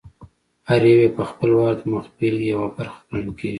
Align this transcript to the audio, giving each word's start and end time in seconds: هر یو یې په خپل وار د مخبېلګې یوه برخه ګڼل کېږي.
هر 0.69 0.81
یو 0.91 0.99
یې 1.03 1.09
په 1.17 1.23
خپل 1.29 1.49
وار 1.57 1.73
د 1.79 1.83
مخبېلګې 1.93 2.47
یوه 2.53 2.67
برخه 2.77 2.99
ګڼل 3.09 3.29
کېږي. 3.37 3.49